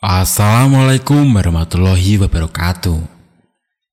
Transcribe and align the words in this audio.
Assalamualaikum 0.00 1.28
warahmatullahi 1.28 2.16
wabarakatuh. 2.24 3.04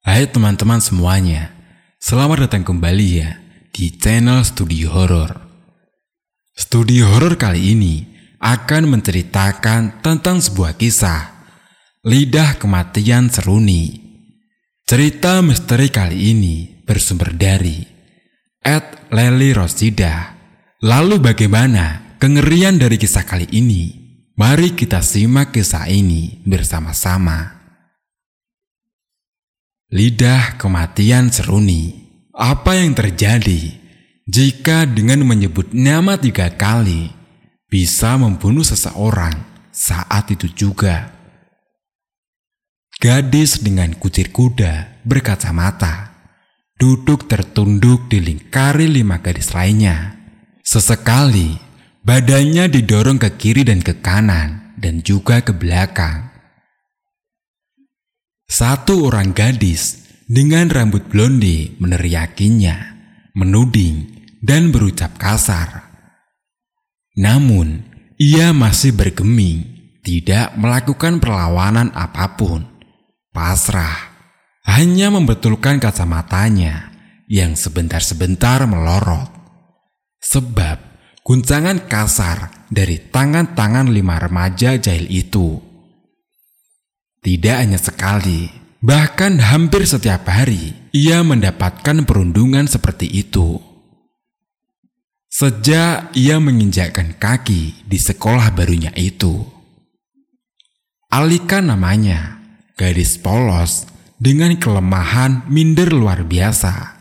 Hai 0.08 0.24
teman-teman 0.32 0.80
semuanya, 0.80 1.52
selamat 2.00 2.48
datang 2.48 2.64
kembali 2.64 3.08
ya 3.12 3.36
di 3.76 3.91
channel 3.91 4.39
Studio 4.47 4.88
Horor. 4.88 5.35
Studio 6.55 7.12
Horor 7.12 7.35
kali 7.35 7.75
ini 7.75 8.07
akan 8.39 8.88
menceritakan 8.88 9.99
tentang 9.99 10.39
sebuah 10.39 10.79
kisah 10.79 11.43
Lidah 12.08 12.55
Kematian 12.55 13.28
Seruni. 13.28 13.99
Cerita 14.87 15.44
misteri 15.44 15.92
kali 15.92 16.31
ini 16.31 16.88
bersumber 16.88 17.35
dari 17.35 17.84
Ed 18.63 19.12
Leli 19.12 19.52
Rosida. 19.52 20.39
Lalu 20.88 21.20
bagaimana 21.20 22.16
kengerian 22.16 22.80
dari 22.80 22.95
kisah 22.95 23.27
kali 23.27 23.52
ini? 23.52 24.06
Mari 24.38 24.77
kita 24.77 25.02
simak 25.02 25.49
kisah 25.49 25.90
ini 25.90 26.45
bersama-sama. 26.45 27.58
Lidah 29.90 30.62
kematian 30.62 31.34
seruni. 31.34 32.05
Apa 32.38 32.77
yang 32.77 32.94
terjadi 32.94 33.73
jika 34.30 34.86
dengan 34.86 35.26
menyebut 35.26 35.73
nama 35.73 36.22
tiga 36.22 36.54
kali 36.54 37.10
bisa 37.66 38.13
membunuh 38.13 38.62
seseorang 38.62 39.34
saat 39.73 40.30
itu 40.30 40.46
juga? 40.54 41.18
Gadis 43.02 43.66
dengan 43.66 43.98
kucir 43.98 44.30
kuda 44.30 45.02
berkacamata 45.02 46.13
duduk 46.77 47.26
tertunduk 47.26 48.05
di 48.05 48.22
lingkari 48.22 48.85
lima 48.85 49.18
gadis 49.18 49.58
lainnya. 49.58 50.13
Sesekali 50.62 51.66
Badannya 52.08 52.72
didorong 52.72 53.20
ke 53.20 53.36
kiri 53.36 53.68
dan 53.68 53.84
ke 53.84 54.00
kanan, 54.00 54.80
dan 54.80 55.04
juga 55.04 55.44
ke 55.44 55.52
belakang. 55.52 56.32
Satu 58.48 59.12
orang 59.12 59.36
gadis 59.36 60.08
dengan 60.24 60.72
rambut 60.72 61.04
blonde 61.12 61.76
meneriakinya, 61.84 62.96
menuding, 63.36 64.23
dan 64.39 64.72
berucap 64.72 65.19
kasar. 65.19 65.83
Namun, 67.19 67.83
ia 68.16 68.55
masih 68.55 68.95
bergeming, 68.95 69.67
tidak 69.99 70.55
melakukan 70.55 71.19
perlawanan 71.19 71.92
apa 71.92 72.39
pun. 72.39 72.64
Pasrah, 73.36 74.16
hanya 74.64 75.11
membetulkan 75.11 75.83
kacamatanya 75.83 76.88
yang 77.27 77.59
sebentar-sebentar 77.59 78.64
melorot. 78.64 79.27
Sebab 80.23 80.96
guncangan 81.28 81.92
kasar 81.92 82.72
dari 82.72 83.03
tangan-tangan 83.11 83.92
lima 83.92 84.16
remaja 84.16 84.80
jahil 84.80 85.11
itu. 85.11 85.59
Tidak 87.20 87.56
hanya 87.59 87.75
sekali, 87.75 88.47
bahkan 88.80 89.36
hampir 89.44 89.83
setiap 89.83 90.23
hari 90.31 90.72
ia 90.95 91.20
mendapatkan 91.28 92.08
perundungan 92.08 92.64
seperti 92.72 93.11
itu. 93.11 93.59
Sejak 95.28 96.16
ia 96.16 96.39
menginjakkan 96.39 97.20
kaki 97.20 97.83
di 97.83 98.00
sekolah 98.00 98.48
barunya 98.55 98.95
itu. 98.95 99.44
Alika 101.11 101.59
namanya, 101.59 102.39
gadis 102.80 103.20
polos 103.20 103.83
dengan 104.16 104.55
kelemahan 104.55 105.44
minder 105.52 105.92
luar 105.92 106.23
biasa. 106.23 106.96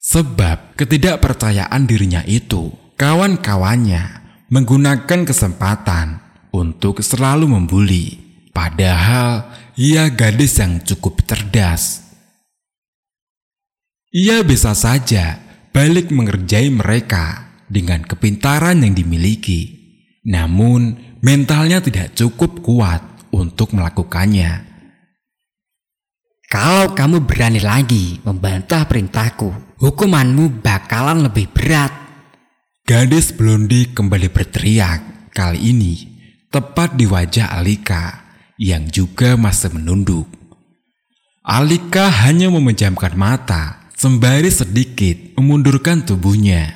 Sebab 0.00 0.80
ketidakpercayaan 0.80 1.84
dirinya 1.84 2.24
itu, 2.24 2.72
kawan-kawannya 2.96 4.24
menggunakan 4.48 5.28
kesempatan 5.28 6.24
untuk 6.56 7.04
selalu 7.04 7.44
membuli. 7.52 8.16
Padahal 8.48 9.52
ia 9.76 10.08
gadis 10.08 10.56
yang 10.56 10.80
cukup 10.80 11.20
cerdas. 11.28 12.00
Ia 14.08 14.40
bisa 14.40 14.72
saja 14.72 15.36
balik 15.70 16.08
mengerjai 16.08 16.72
mereka 16.72 17.52
dengan 17.68 18.00
kepintaran 18.00 18.80
yang 18.80 18.96
dimiliki. 18.96 19.76
Namun 20.24 20.96
mentalnya 21.20 21.84
tidak 21.84 22.16
cukup 22.16 22.64
kuat 22.64 23.04
untuk 23.36 23.76
melakukannya. 23.76 24.69
Kalau 26.50 26.98
kamu 26.98 27.30
berani 27.30 27.62
lagi 27.62 28.18
membantah 28.26 28.82
perintahku, 28.82 29.78
hukumanmu 29.78 30.58
bakalan 30.58 31.30
lebih 31.30 31.46
berat. 31.54 31.94
Gadis 32.82 33.30
blondi 33.30 33.94
kembali 33.94 34.26
berteriak, 34.34 35.30
kali 35.30 35.70
ini 35.70 35.94
tepat 36.50 36.98
di 36.98 37.06
wajah 37.06 37.54
Alika 37.54 38.34
yang 38.58 38.90
juga 38.90 39.38
masih 39.38 39.78
menunduk. 39.78 40.26
Alika 41.46 42.10
hanya 42.26 42.50
memejamkan 42.50 43.14
mata 43.14 43.86
sembari 43.94 44.50
sedikit 44.50 45.38
memundurkan 45.38 46.02
tubuhnya. 46.02 46.74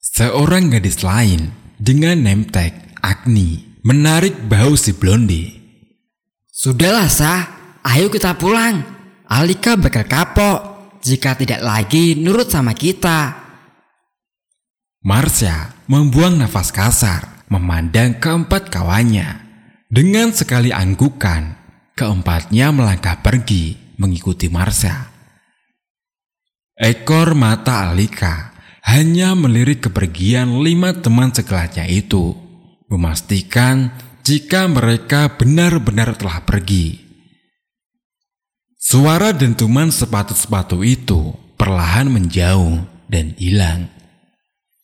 Seorang 0.00 0.72
gadis 0.72 1.04
lain 1.04 1.52
dengan 1.76 2.24
nemtek 2.24 2.72
Agni 3.04 3.76
menarik 3.84 4.48
bahu 4.48 4.80
si 4.80 4.96
blondi. 4.96 5.60
Sudahlah, 6.48 7.12
Sah. 7.12 7.57
Ayo 7.88 8.12
kita 8.12 8.36
pulang. 8.36 8.84
Alika 9.32 9.80
bakal 9.80 10.04
kapok 10.04 10.60
jika 11.00 11.32
tidak 11.40 11.64
lagi 11.64 12.20
nurut 12.20 12.52
sama 12.52 12.76
kita. 12.76 13.48
Marsha 15.00 15.72
membuang 15.88 16.36
nafas 16.36 16.68
kasar 16.68 17.48
memandang 17.48 18.20
keempat 18.20 18.68
kawannya. 18.68 19.40
Dengan 19.88 20.36
sekali 20.36 20.68
anggukan, 20.68 21.56
keempatnya 21.96 22.68
melangkah 22.76 23.24
pergi 23.24 23.96
mengikuti 23.96 24.52
Marsha. 24.52 25.08
Ekor 26.76 27.32
mata 27.32 27.88
Alika 27.88 28.52
hanya 28.84 29.32
melirik 29.32 29.88
kepergian 29.88 30.60
lima 30.60 30.92
teman 30.92 31.32
sekelahnya 31.32 31.88
itu, 31.88 32.36
memastikan 32.92 33.96
jika 34.28 34.68
mereka 34.68 35.40
benar-benar 35.40 36.20
telah 36.20 36.44
pergi. 36.44 37.07
Suara 38.78 39.34
dentuman 39.34 39.90
sepatu-sepatu 39.90 40.86
itu 40.86 41.34
perlahan 41.58 42.06
menjauh 42.14 42.86
dan 43.10 43.34
hilang. 43.34 43.90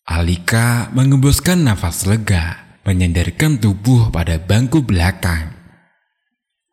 Alika 0.03 0.91
mengembuskan 0.91 1.63
nafas 1.63 2.03
lega, 2.03 2.59
menyandarkan 2.83 3.63
tubuh 3.63 4.11
pada 4.11 4.43
bangku 4.43 4.83
belakang. 4.83 5.55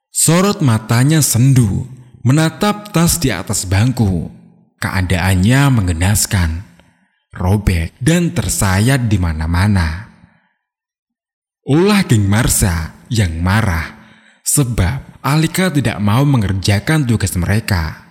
Sorot 0.09 0.65
matanya 0.65 1.21
sendu, 1.21 1.85
menatap 2.25 2.89
tas 2.89 3.21
di 3.21 3.29
atas 3.29 3.69
bangku. 3.69 4.33
Keadaannya 4.81 5.61
mengenaskan, 5.77 6.65
robek 7.37 7.93
dan 8.01 8.33
tersayat 8.33 9.05
di 9.05 9.21
mana-mana. 9.21 10.09
Ulah 11.69 12.01
geng 12.01 12.25
Marsa 12.25 13.05
yang 13.13 13.37
marah 13.45 13.93
sebab 14.41 15.10
Alika 15.21 15.69
tidak 15.69 16.01
mau 16.01 16.25
mengerjakan 16.25 17.05
tugas 17.05 17.37
mereka. 17.37 18.09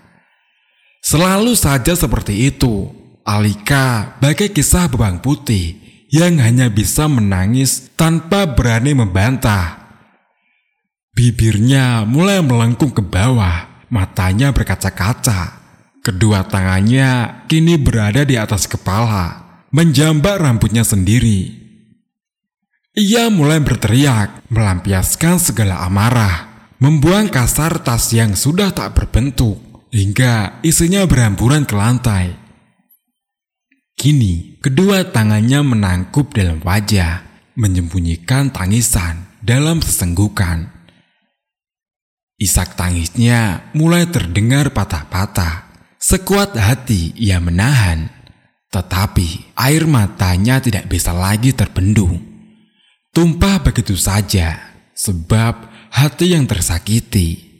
Selalu 1.02 1.58
saja 1.58 1.98
seperti 1.98 2.46
itu, 2.46 2.86
Alika 3.26 4.14
bagai 4.22 4.54
kisah 4.54 4.86
bebang 4.86 5.18
putih 5.18 5.74
yang 6.14 6.38
hanya 6.38 6.70
bisa 6.70 7.10
menangis 7.10 7.90
tanpa 7.98 8.46
berani 8.46 8.94
membantah. 8.94 9.90
Bibirnya 11.10 12.06
mulai 12.06 12.38
melengkung 12.46 12.94
ke 12.94 13.02
bawah, 13.02 13.86
matanya 13.90 14.54
berkaca-kaca. 14.54 15.58
Kedua 16.06 16.46
tangannya 16.46 17.42
kini 17.50 17.74
berada 17.74 18.22
di 18.22 18.38
atas 18.38 18.70
kepala, 18.70 19.62
menjambak 19.74 20.38
rambutnya 20.38 20.86
sendiri. 20.86 21.58
Ia 22.94 23.34
mulai 23.34 23.58
berteriak, 23.58 24.46
melampiaskan 24.46 25.42
segala 25.42 25.82
amarah 25.82 26.49
membuang 26.80 27.28
kasar 27.28 27.84
tas 27.84 28.08
yang 28.16 28.32
sudah 28.32 28.72
tak 28.72 28.96
berbentuk 28.96 29.60
hingga 29.92 30.58
isinya 30.64 31.04
berhamburan 31.04 31.68
ke 31.68 31.76
lantai. 31.76 32.34
Kini, 34.00 34.56
kedua 34.64 35.12
tangannya 35.12 35.60
menangkup 35.60 36.32
dalam 36.32 36.64
wajah, 36.64 37.20
menyembunyikan 37.52 38.48
tangisan 38.48 39.28
dalam 39.44 39.84
sesenggukan. 39.84 40.72
Isak 42.40 42.80
tangisnya 42.80 43.68
mulai 43.76 44.08
terdengar 44.08 44.72
patah-patah. 44.72 45.68
Sekuat 46.00 46.56
hati 46.56 47.12
ia 47.12 47.36
menahan, 47.44 48.08
tetapi 48.72 49.52
air 49.52 49.84
matanya 49.84 50.56
tidak 50.56 50.88
bisa 50.88 51.12
lagi 51.12 51.52
terbendung. 51.52 52.16
Tumpah 53.12 53.60
begitu 53.60 54.00
saja, 54.00 54.56
sebab 54.96 55.69
hati 55.90 56.32
yang 56.32 56.46
tersakiti. 56.46 57.50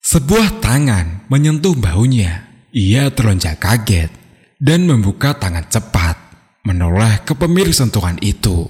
Sebuah 0.00 0.62
tangan 0.62 1.26
menyentuh 1.28 1.74
bahunya. 1.74 2.54
Ia 2.74 3.06
terlonjak 3.14 3.62
kaget 3.62 4.10
dan 4.58 4.82
membuka 4.82 5.38
tangan 5.38 5.70
cepat 5.70 6.18
menoleh 6.66 7.22
ke 7.22 7.38
pemilik 7.38 7.70
sentuhan 7.70 8.18
itu. 8.18 8.66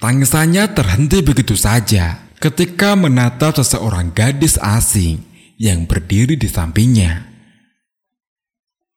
Tangisannya 0.00 0.68
terhenti 0.76 1.24
begitu 1.24 1.56
saja 1.56 2.20
ketika 2.36 2.92
menatap 2.92 3.56
seseorang 3.56 4.12
gadis 4.12 4.60
asing 4.60 5.20
yang 5.60 5.84
berdiri 5.84 6.40
di 6.40 6.48
sampingnya. 6.48 7.24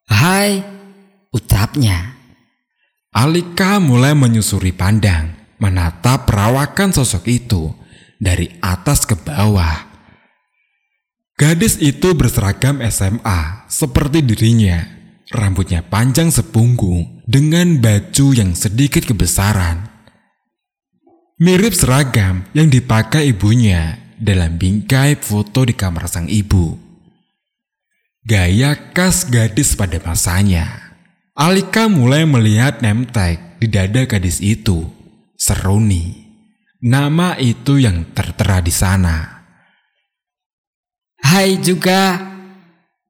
Hai, 0.07 0.63
ucapnya. 1.31 2.15
Alika 3.13 3.77
mulai 3.77 4.15
menyusuri 4.15 4.73
pandang, 4.73 5.32
menatap 5.63 6.27
perawakan 6.27 6.91
sosok 6.91 7.23
itu 7.31 7.71
dari 8.19 8.51
atas 8.59 9.07
ke 9.07 9.15
bawah. 9.15 9.87
Gadis 11.39 11.79
itu 11.79 12.11
berseragam 12.11 12.83
SMA 12.91 13.71
seperti 13.71 14.19
dirinya. 14.19 14.83
Rambutnya 15.33 15.81
panjang 15.81 16.29
sepunggung 16.29 17.23
dengan 17.25 17.79
baju 17.79 18.27
yang 18.35 18.53
sedikit 18.53 19.07
kebesaran. 19.07 19.89
Mirip 21.41 21.73
seragam 21.73 22.45
yang 22.53 22.69
dipakai 22.69 23.33
ibunya 23.33 23.97
dalam 24.21 24.61
bingkai 24.61 25.17
foto 25.17 25.65
di 25.65 25.73
kamar 25.73 26.05
sang 26.05 26.29
ibu. 26.29 26.77
Gaya 28.23 28.93
khas 28.93 29.25
gadis 29.25 29.73
pada 29.73 29.97
masanya. 29.99 30.95
Alika 31.33 31.89
mulai 31.89 32.29
melihat 32.29 32.77
tag 33.09 33.57
di 33.57 33.67
dada 33.67 34.05
gadis 34.05 34.37
itu. 34.37 35.02
Seruni. 35.43 36.23
Nama 36.79 37.35
itu 37.35 37.75
yang 37.75 38.15
tertera 38.15 38.63
di 38.63 38.71
sana. 38.71 39.43
Hai 41.19 41.59
juga. 41.59 42.15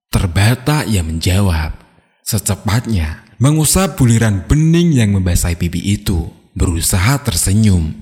Terbata 0.10 0.82
ia 0.82 1.06
menjawab. 1.06 1.78
Secepatnya 2.26 3.22
mengusap 3.38 4.02
buliran 4.02 4.50
bening 4.50 4.98
yang 4.98 5.14
membasahi 5.14 5.62
pipi 5.62 5.94
itu. 5.94 6.26
Berusaha 6.58 7.22
tersenyum. 7.22 7.94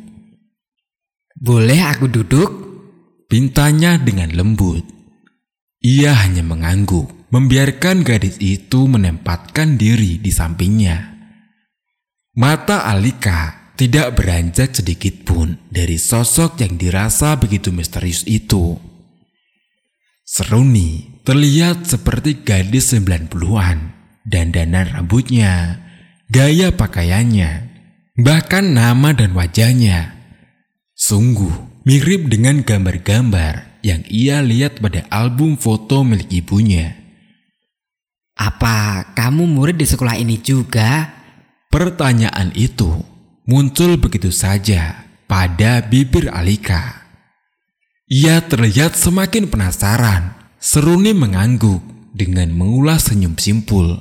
Boleh 1.35 1.83
aku 1.91 2.07
duduk? 2.07 2.51
Pintanya 3.27 3.99
dengan 3.99 4.31
lembut. 4.31 4.87
Ia 5.83 6.15
hanya 6.23 6.47
mengangguk, 6.47 7.27
membiarkan 7.35 8.07
gadis 8.07 8.39
itu 8.39 8.87
menempatkan 8.87 9.75
diri 9.75 10.23
di 10.23 10.31
sampingnya. 10.31 11.19
Mata 12.31 12.87
Alika 12.87 13.60
tidak 13.81 14.13
beranjak 14.13 14.77
sedikit 14.77 15.25
pun 15.25 15.57
dari 15.65 15.97
sosok 15.97 16.61
yang 16.61 16.77
dirasa 16.77 17.33
begitu 17.33 17.73
misterius 17.73 18.21
itu. 18.29 18.77
Seruni 20.21 21.17
terlihat 21.25 21.89
seperti 21.89 22.45
gadis 22.45 22.93
90-an, 22.93 23.89
dandanan 24.21 24.85
rambutnya, 24.85 25.81
gaya 26.29 26.69
pakaiannya, 26.69 27.73
bahkan 28.21 28.69
nama 28.69 29.17
dan 29.17 29.33
wajahnya. 29.33 30.13
Sungguh 30.93 31.81
mirip 31.81 32.29
dengan 32.29 32.61
gambar-gambar 32.61 33.81
yang 33.81 34.05
ia 34.05 34.45
lihat 34.45 34.77
pada 34.77 35.09
album 35.09 35.57
foto 35.57 36.05
milik 36.05 36.29
ibunya. 36.29 37.01
Apa 38.37 39.09
kamu 39.17 39.49
murid 39.49 39.81
di 39.81 39.89
sekolah 39.89 40.21
ini 40.21 40.37
juga? 40.37 41.17
Pertanyaan 41.73 42.53
itu 42.53 43.10
muncul 43.51 43.99
begitu 43.99 44.31
saja 44.31 45.03
pada 45.27 45.83
bibir 45.83 46.31
Alika. 46.31 47.03
Ia 48.07 48.39
terlihat 48.47 48.95
semakin 48.95 49.51
penasaran. 49.51 50.39
Seruni 50.55 51.11
mengangguk 51.11 51.83
dengan 52.15 52.47
mengulas 52.55 53.11
senyum 53.11 53.35
simpul. 53.35 53.99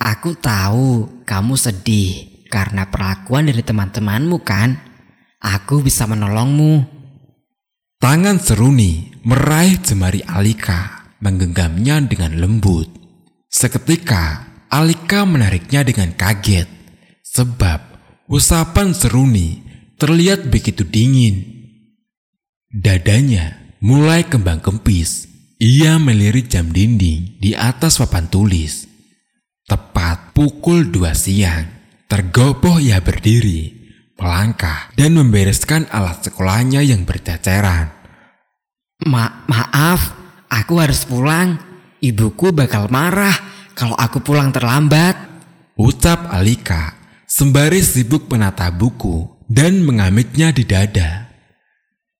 Aku 0.00 0.32
tahu 0.38 1.20
kamu 1.28 1.60
sedih 1.60 2.46
karena 2.48 2.88
perlakuan 2.88 3.52
dari 3.52 3.60
teman-temanmu 3.60 4.40
kan? 4.40 4.80
Aku 5.42 5.84
bisa 5.84 6.08
menolongmu. 6.08 6.88
Tangan 8.00 8.38
Seruni 8.38 9.12
meraih 9.26 9.82
jemari 9.82 10.22
Alika, 10.24 11.10
menggenggamnya 11.20 12.00
dengan 12.06 12.38
lembut. 12.38 12.86
Seketika, 13.50 14.46
Alika 14.70 15.26
menariknya 15.26 15.82
dengan 15.82 16.12
kaget, 16.14 16.68
sebab 17.24 17.85
usapan 18.26 18.94
Seruni 18.94 19.62
terlihat 19.96 20.50
begitu 20.50 20.84
dingin 20.84 21.56
Dadanya 22.76 23.56
mulai 23.80 24.26
kembang 24.28 24.60
kempis. 24.60 25.30
Ia 25.56 25.96
melirik 25.96 26.52
jam 26.52 26.68
dinding 26.68 27.40
di 27.40 27.56
atas 27.56 27.96
papan 27.96 28.28
tulis. 28.28 28.84
Tepat 29.64 30.36
pukul 30.36 30.92
dua 30.92 31.16
siang, 31.16 31.64
tergopoh 32.04 32.76
ia 32.76 33.00
berdiri, 33.00 33.72
melangkah 34.20 34.92
dan 34.92 35.16
membereskan 35.16 35.88
alat 35.88 36.28
sekolahnya 36.28 36.84
yang 36.84 37.08
berceceran. 37.08 37.88
Ma 39.08 39.48
maaf, 39.48 40.12
aku 40.52 40.76
harus 40.76 41.08
pulang. 41.08 41.56
Ibuku 42.04 42.52
bakal 42.52 42.92
marah 42.92 43.34
kalau 43.72 43.96
aku 43.96 44.20
pulang 44.20 44.52
terlambat. 44.52 45.16
Ucap 45.80 46.28
Alika 46.28 46.95
sembari 47.36 47.84
sibuk 47.84 48.32
menata 48.32 48.72
buku 48.72 49.28
dan 49.44 49.84
mengamitnya 49.84 50.56
di 50.56 50.64
dada. 50.64 51.28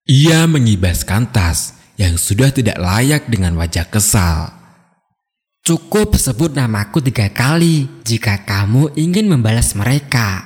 Ia 0.05 0.45
mengibaskan 0.45 1.33
tas 1.33 1.73
yang 1.97 2.21
sudah 2.21 2.53
tidak 2.53 2.77
layak 2.77 3.25
dengan 3.25 3.57
wajah 3.57 3.89
kesal. 3.89 4.53
Cukup 5.65 6.21
sebut 6.21 6.53
namaku 6.53 7.01
tiga 7.01 7.33
kali 7.33 7.89
jika 8.05 8.45
kamu 8.45 8.93
ingin 8.93 9.33
membalas 9.33 9.73
mereka. 9.73 10.45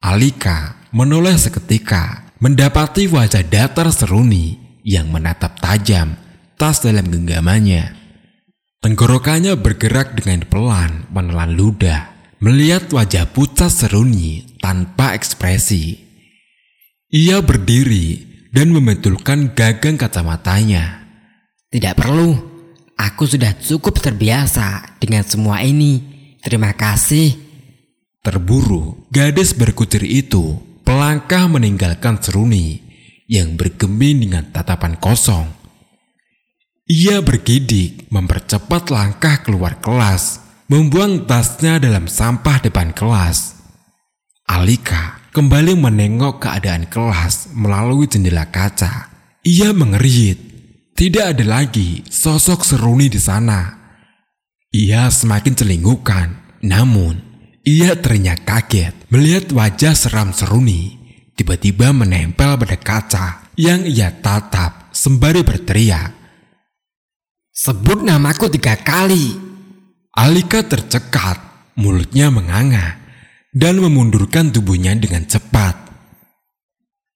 Alika 0.00 0.88
menoleh 0.96 1.36
seketika 1.36 2.24
mendapati 2.40 3.04
wajah 3.04 3.44
datar 3.44 3.92
seruni 3.92 4.80
yang 4.80 5.12
menatap 5.12 5.60
tajam 5.60 6.16
tas 6.56 6.80
dalam 6.80 7.04
genggamannya. 7.04 7.94
Tenggorokannya 8.80 9.60
bergerak 9.60 10.16
dengan 10.16 10.48
pelan 10.48 11.04
menelan 11.12 11.52
ludah 11.52 12.17
melihat 12.38 12.86
wajah 12.90 13.26
pucat 13.30 13.70
seruni 13.70 14.58
tanpa 14.62 15.14
ekspresi. 15.14 15.98
Ia 17.10 17.42
berdiri 17.42 18.26
dan 18.52 18.70
membetulkan 18.70 19.54
gagang 19.56 19.96
kacamatanya. 19.96 21.08
Tidak 21.68 21.94
perlu, 21.96 22.36
aku 22.96 23.24
sudah 23.28 23.52
cukup 23.58 24.00
terbiasa 24.00 24.98
dengan 25.00 25.24
semua 25.24 25.60
ini. 25.60 26.00
Terima 26.40 26.72
kasih. 26.72 27.36
Terburu, 28.24 29.08
gadis 29.08 29.54
berkutir 29.54 30.04
itu 30.04 30.58
pelangkah 30.82 31.46
meninggalkan 31.48 32.16
Seruni 32.20 32.80
yang 33.28 33.54
bergeming 33.54 34.24
dengan 34.24 34.48
tatapan 34.48 34.96
kosong. 34.96 35.48
Ia 36.88 37.20
bergidik 37.20 38.08
mempercepat 38.08 38.88
langkah 38.88 39.44
keluar 39.44 39.76
kelas, 39.84 40.47
membuang 40.68 41.24
tasnya 41.24 41.80
dalam 41.80 42.04
sampah 42.04 42.60
depan 42.60 42.92
kelas. 42.92 43.56
Alika 44.44 45.20
kembali 45.32 45.76
menengok 45.80 46.44
keadaan 46.44 46.88
kelas 46.88 47.52
melalui 47.56 48.04
jendela 48.04 48.48
kaca. 48.48 49.08
Ia 49.44 49.72
mengerit. 49.72 50.44
Tidak 50.92 51.24
ada 51.24 51.44
lagi 51.46 52.04
sosok 52.04 52.64
seruni 52.64 53.08
di 53.08 53.16
sana. 53.16 53.76
Ia 54.72 55.08
semakin 55.08 55.54
celingukan. 55.56 56.28
Namun, 56.58 57.16
ia 57.64 57.96
ternyata 57.96 58.66
kaget 58.66 58.94
melihat 59.08 59.48
wajah 59.54 59.94
seram 59.94 60.34
seruni 60.34 60.98
tiba-tiba 61.38 61.94
menempel 61.94 62.58
pada 62.58 62.74
kaca 62.74 63.26
yang 63.54 63.86
ia 63.86 64.10
tatap 64.10 64.90
sembari 64.90 65.46
berteriak. 65.46 66.10
Sebut 67.54 68.02
namaku 68.02 68.50
tiga 68.50 68.74
kali. 68.74 69.47
Alika 70.18 70.66
tercekat, 70.66 71.38
mulutnya 71.78 72.26
menganga 72.26 72.98
dan 73.54 73.78
memundurkan 73.78 74.50
tubuhnya 74.50 74.98
dengan 74.98 75.22
cepat. 75.22 75.78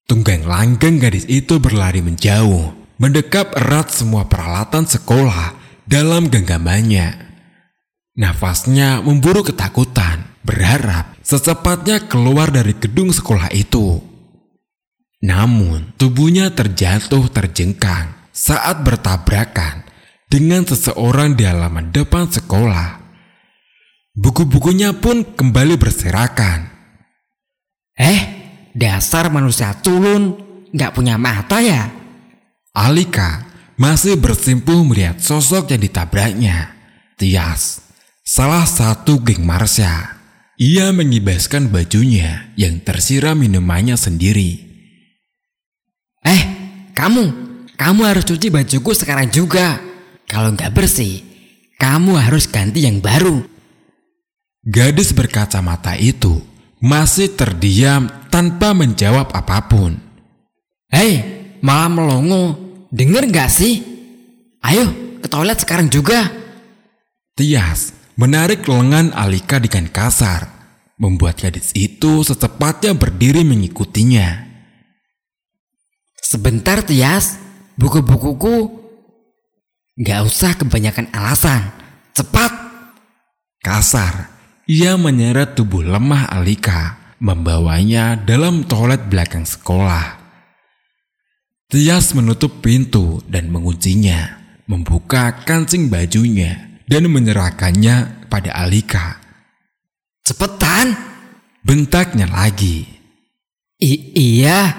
Tunggang 0.06 0.46
langgeng 0.46 1.02
gadis 1.02 1.26
itu 1.26 1.58
berlari 1.58 1.98
menjauh, 1.98 2.70
mendekap 3.02 3.58
erat 3.58 3.90
semua 3.90 4.30
peralatan 4.30 4.86
sekolah 4.86 5.58
dalam 5.82 6.30
genggamannya. 6.30 7.18
Nafasnya 8.22 9.02
memburu 9.02 9.42
ketakutan, 9.42 10.22
berharap 10.46 11.18
secepatnya 11.26 12.06
keluar 12.06 12.54
dari 12.54 12.78
gedung 12.78 13.10
sekolah 13.10 13.50
itu. 13.50 13.98
Namun, 15.26 15.90
tubuhnya 15.98 16.54
terjatuh 16.54 17.26
terjengkang 17.34 18.14
saat 18.30 18.86
bertabrakan 18.86 19.90
dengan 20.32 20.64
seseorang 20.64 21.36
di 21.36 21.44
halaman 21.44 21.92
depan 21.92 22.24
sekolah. 22.32 23.04
Buku-bukunya 24.16 24.96
pun 24.96 25.36
kembali 25.36 25.76
berserakan. 25.76 26.72
Eh, 27.92 28.20
dasar 28.72 29.28
manusia 29.28 29.76
culun, 29.84 30.40
nggak 30.72 30.96
punya 30.96 31.20
mata 31.20 31.60
ya? 31.60 31.92
Alika 32.72 33.44
masih 33.76 34.16
bersimpuh 34.16 34.80
melihat 34.88 35.20
sosok 35.20 35.76
yang 35.76 35.84
ditabraknya. 35.84 36.56
Tias, 37.20 37.84
salah 38.24 38.64
satu 38.64 39.20
geng 39.20 39.44
Marsha. 39.44 40.24
ia 40.62 40.94
mengibaskan 40.94 41.74
bajunya 41.74 42.54
yang 42.54 42.78
tersiram 42.86 43.34
minumannya 43.34 43.98
sendiri. 43.98 44.62
Eh, 46.22 46.42
kamu, 46.94 47.24
kamu 47.74 48.00
harus 48.06 48.22
cuci 48.22 48.46
bajuku 48.46 48.94
sekarang 48.94 49.26
juga. 49.26 49.91
Kalau 50.28 50.54
nggak 50.54 50.72
bersih, 50.74 51.22
kamu 51.78 52.18
harus 52.18 52.46
ganti 52.46 52.86
yang 52.86 53.02
baru. 53.02 53.42
Gadis 54.62 55.10
berkacamata 55.10 55.98
itu 55.98 56.38
masih 56.82 57.34
terdiam 57.34 58.10
tanpa 58.30 58.74
menjawab 58.74 59.34
apa 59.34 59.66
pun. 59.66 59.98
Hei, 60.90 61.22
malah 61.62 61.90
melongo. 61.90 62.44
Dengar 62.92 63.26
nggak 63.26 63.50
sih? 63.50 63.82
Ayo, 64.62 65.18
ke 65.22 65.26
toilet 65.30 65.58
sekarang 65.58 65.90
juga. 65.90 66.30
Tias 67.32 68.02
menarik 68.18 68.68
lengan 68.68 69.10
Alika 69.16 69.56
dengan 69.56 69.88
kasar, 69.88 70.46
membuat 71.00 71.40
gadis 71.40 71.72
itu 71.72 72.22
secepatnya 72.22 72.92
berdiri 72.92 73.42
mengikutinya. 73.42 74.46
Sebentar 76.20 76.84
Tias, 76.84 77.38
buku-bukuku. 77.76 78.81
Nggak 79.92 80.20
usah 80.24 80.52
kebanyakan 80.56 81.12
alasan. 81.12 81.68
Cepat. 82.16 82.52
Kasar, 83.62 84.32
ia 84.66 84.98
menyeret 84.98 85.54
tubuh 85.54 85.86
lemah 85.86 86.26
Alika, 86.34 87.14
membawanya 87.22 88.18
dalam 88.18 88.66
toilet 88.66 89.06
belakang 89.06 89.46
sekolah. 89.46 90.18
Tias 91.70 92.10
menutup 92.12 92.58
pintu 92.58 93.22
dan 93.30 93.54
menguncinya, 93.54 94.42
membuka 94.66 95.46
kancing 95.46 95.86
bajunya, 95.88 96.82
dan 96.90 97.06
menyerahkannya 97.06 98.26
pada 98.26 98.50
Alika. 98.52 99.22
Cepetan. 100.26 101.14
Bentaknya 101.62 102.26
lagi. 102.26 102.82
I 103.78 103.92
iya. 104.18 104.74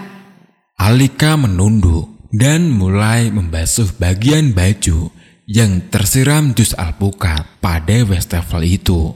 Alika 0.76 1.40
menunduk 1.40 2.13
dan 2.34 2.74
mulai 2.74 3.30
membasuh 3.30 3.94
bagian 4.02 4.58
baju 4.58 5.14
yang 5.46 5.86
tersiram 5.94 6.58
jus 6.58 6.74
alpukat 6.74 7.46
pada 7.62 8.02
wastafel 8.10 8.66
itu. 8.66 9.14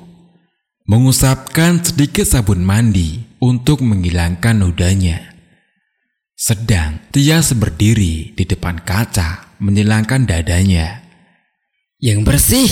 Mengusapkan 0.88 1.84
sedikit 1.84 2.24
sabun 2.24 2.64
mandi 2.64 3.26
untuk 3.42 3.84
menghilangkan 3.84 4.64
nodanya. 4.64 5.36
Sedang 6.38 7.02
Tias 7.10 7.52
berdiri 7.58 8.38
di 8.38 8.44
depan 8.46 8.86
kaca 8.86 9.58
menyilangkan 9.58 10.30
dadanya. 10.30 11.02
Yang 11.98 12.20
bersih. 12.24 12.70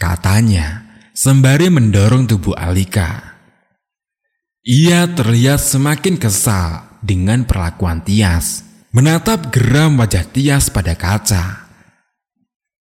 Katanya 0.00 0.82
sembari 1.14 1.70
mendorong 1.70 2.26
tubuh 2.26 2.58
Alika. 2.58 3.38
Ia 4.66 5.06
terlihat 5.14 5.62
semakin 5.62 6.18
kesal 6.18 6.98
dengan 6.98 7.46
perlakuan 7.46 8.02
Tias. 8.02 8.71
Menatap 8.92 9.48
geram 9.48 9.96
wajah 9.96 10.28
Tias 10.28 10.68
pada 10.68 10.92
kaca. 10.92 11.64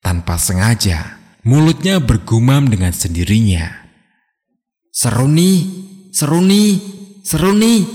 Tanpa 0.03 0.35
sengaja, 0.35 1.15
mulutnya 1.47 2.03
bergumam 2.03 2.67
dengan 2.67 2.91
sendirinya. 2.91 3.87
Seru 4.91 5.31
nih, 5.31 5.63
seru 6.11 6.43
nih, 6.43 6.71
seru 7.23 7.55
nih. 7.55 7.87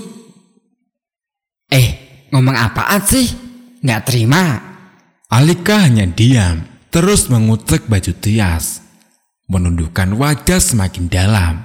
Eh, 1.69 1.89
ngomong 2.33 2.57
apaan 2.57 3.05
sih? 3.05 3.29
Nggak 3.85 4.01
terima. 4.09 4.65
Alika 5.29 5.85
hanya 5.85 6.09
diam, 6.09 6.65
terus 6.89 7.29
mengucek 7.29 7.85
baju 7.85 8.17
Tias, 8.17 8.81
menundukkan 9.45 10.17
wajah 10.17 10.57
semakin 10.57 11.05
dalam. 11.05 11.61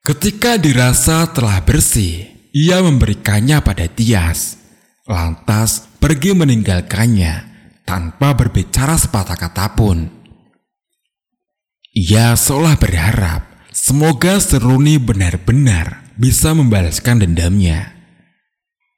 Ketika 0.00 0.56
dirasa 0.56 1.28
telah 1.36 1.60
bersih, 1.60 2.32
ia 2.56 2.80
memberikannya 2.80 3.60
pada 3.60 3.84
Tias, 3.90 4.56
lantas 5.06 5.86
pergi 6.02 6.34
meninggalkannya 6.34 7.34
tanpa 7.86 8.34
berbicara 8.34 8.98
sepatah 8.98 9.38
kata 9.38 9.72
pun. 9.78 10.10
Ia 11.96 12.36
seolah 12.36 12.76
berharap 12.76 13.46
semoga 13.72 14.36
Seruni 14.42 15.00
benar-benar 15.00 16.12
bisa 16.18 16.52
membalaskan 16.52 17.24
dendamnya. 17.24 17.96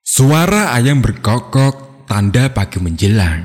Suara 0.02 0.74
ayam 0.74 1.04
berkokok 1.04 2.08
tanda 2.08 2.50
pagi 2.50 2.82
menjelang. 2.82 3.44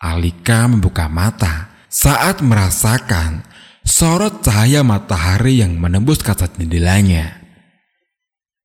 Alika 0.00 0.70
membuka 0.70 1.10
mata 1.10 1.74
saat 1.90 2.40
merasakan 2.40 3.44
sorot 3.84 4.40
cahaya 4.40 4.80
matahari 4.80 5.60
yang 5.60 5.76
menembus 5.76 6.24
kaca 6.24 6.48
jendelanya. 6.56 7.43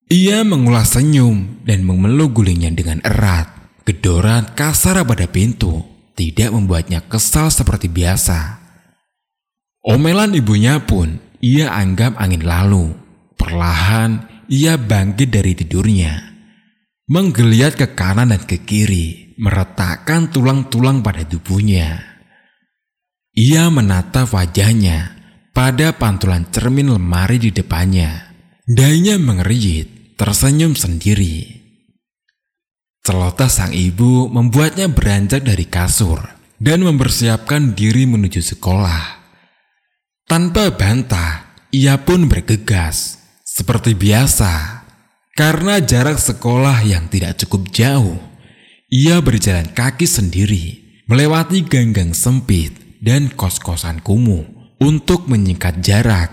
Ia 0.10 0.42
mengulas 0.42 0.98
senyum 0.98 1.62
dan 1.62 1.86
memeluk 1.86 2.42
gulingnya 2.42 2.74
dengan 2.74 2.98
erat. 3.06 3.46
Gedoran 3.86 4.58
kasar 4.58 5.06
pada 5.06 5.30
pintu 5.30 5.86
tidak 6.18 6.50
membuatnya 6.50 7.06
kesal 7.06 7.54
seperti 7.54 7.94
biasa. 7.94 8.58
Omelan 9.86 10.34
ibunya 10.34 10.82
pun 10.82 11.22
ia 11.42 11.70
anggap 11.78 12.18
angin 12.18 12.42
lalu. 12.42 12.90
Perlahan 13.38 14.46
ia 14.50 14.82
bangkit 14.82 15.30
dari 15.30 15.54
tidurnya. 15.54 16.14
Menggeliat 17.10 17.78
ke 17.78 17.94
kanan 17.94 18.34
dan 18.34 18.42
ke 18.50 18.66
kiri, 18.66 19.38
meretakkan 19.38 20.34
tulang-tulang 20.34 21.06
pada 21.06 21.22
tubuhnya. 21.22 22.02
Ia 23.38 23.70
menatap 23.70 24.34
wajahnya 24.34 25.18
pada 25.54 25.94
pantulan 25.94 26.50
cermin 26.50 26.94
lemari 26.94 27.38
di 27.38 27.54
depannya. 27.54 28.30
Dainya 28.70 29.18
mengerit, 29.18 29.99
tersenyum 30.20 30.76
sendiri. 30.76 31.64
Celoteh 33.00 33.48
sang 33.48 33.72
ibu 33.72 34.28
membuatnya 34.28 34.92
beranjak 34.92 35.48
dari 35.48 35.64
kasur 35.64 36.20
dan 36.60 36.84
mempersiapkan 36.84 37.72
diri 37.72 38.04
menuju 38.04 38.44
sekolah. 38.44 39.24
Tanpa 40.28 40.76
bantah, 40.76 41.56
ia 41.72 41.96
pun 42.04 42.28
bergegas. 42.28 43.16
Seperti 43.48 43.96
biasa, 43.96 44.86
karena 45.34 45.80
jarak 45.80 46.20
sekolah 46.20 46.84
yang 46.84 47.08
tidak 47.08 47.40
cukup 47.40 47.72
jauh, 47.72 48.20
ia 48.92 49.18
berjalan 49.24 49.72
kaki 49.72 50.06
sendiri, 50.06 51.00
melewati 51.10 51.66
ganggang 51.66 52.14
sempit 52.14 52.76
dan 53.00 53.32
kos-kosan 53.32 54.04
kumuh 54.04 54.46
untuk 54.84 55.26
menyingkat 55.26 55.82
jarak. 55.82 56.30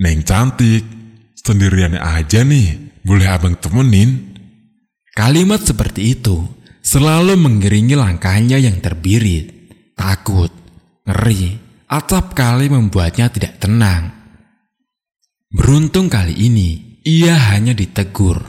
Neng 0.00 0.24
cantik, 0.24 0.95
sendirian 1.46 1.94
aja 1.94 2.42
nih, 2.42 2.98
boleh 3.06 3.30
abang 3.30 3.54
temenin? 3.54 4.34
Kalimat 5.14 5.62
seperti 5.62 6.18
itu 6.18 6.42
selalu 6.82 7.38
mengiringi 7.38 7.94
langkahnya 7.94 8.58
yang 8.58 8.82
terbirit, 8.82 9.70
takut, 9.94 10.50
ngeri, 11.06 11.54
atap 11.86 12.34
kali 12.34 12.66
membuatnya 12.66 13.30
tidak 13.30 13.62
tenang. 13.62 14.10
Beruntung 15.54 16.10
kali 16.10 16.34
ini 16.34 17.00
ia 17.06 17.38
hanya 17.54 17.72
ditegur. 17.72 18.42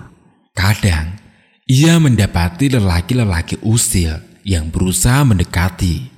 Kadang 0.57 1.21
ia 1.69 2.01
mendapati 2.01 2.73
lelaki-lelaki 2.73 3.61
usil 3.61 4.41
yang 4.41 4.73
berusaha 4.73 5.21
mendekati. 5.21 6.09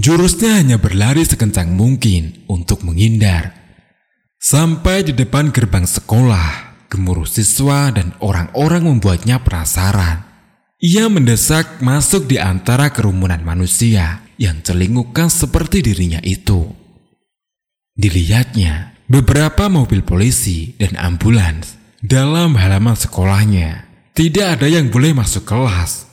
Jurusnya 0.00 0.56
hanya 0.56 0.80
berlari 0.80 1.20
sekencang 1.28 1.76
mungkin 1.76 2.48
untuk 2.48 2.80
menghindar. 2.80 3.59
Sampai 4.40 5.04
di 5.04 5.12
depan 5.12 5.52
gerbang 5.52 5.84
sekolah, 5.84 6.72
gemuruh 6.88 7.28
siswa 7.28 7.92
dan 7.92 8.16
orang-orang 8.24 8.88
membuatnya 8.88 9.36
penasaran. 9.44 10.24
Ia 10.80 11.12
mendesak 11.12 11.84
masuk 11.84 12.24
di 12.24 12.40
antara 12.40 12.88
kerumunan 12.88 13.44
manusia 13.44 14.24
yang 14.40 14.64
celingukkan 14.64 15.28
seperti 15.28 15.84
dirinya 15.84 16.24
itu. 16.24 16.72
Dilihatnya 17.92 18.96
beberapa 19.12 19.68
mobil 19.68 20.00
polisi 20.00 20.72
dan 20.80 20.96
ambulans 20.96 21.76
dalam 22.00 22.56
halaman 22.56 22.96
sekolahnya. 22.96 23.84
Tidak 24.16 24.56
ada 24.56 24.64
yang 24.64 24.88
boleh 24.88 25.12
masuk 25.12 25.44
kelas. 25.44 26.08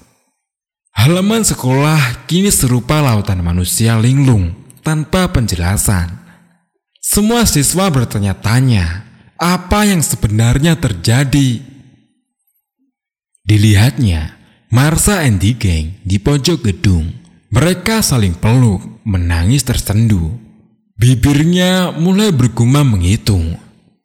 Halaman 0.92 1.48
sekolah 1.48 2.28
kini 2.28 2.52
serupa 2.52 3.00
lautan 3.00 3.40
manusia 3.40 3.96
linglung 3.96 4.52
tanpa 4.84 5.32
penjelasan. 5.32 6.17
Semua 7.08 7.48
siswa 7.48 7.88
bertanya-tanya 7.88 9.08
apa 9.40 9.88
yang 9.88 10.04
sebenarnya 10.04 10.76
terjadi. 10.76 11.64
Dilihatnya, 13.48 14.36
Marsa 14.68 15.24
and 15.24 15.40
the 15.40 15.56
Gang 15.56 16.04
di 16.04 16.20
pojok 16.20 16.68
gedung. 16.68 17.16
Mereka 17.48 18.04
saling 18.04 18.36
peluk, 18.36 19.08
menangis 19.08 19.64
tersendu. 19.64 20.36
Bibirnya 21.00 21.96
mulai 21.96 22.36
bergumam 22.36 23.00
menghitung. 23.00 23.56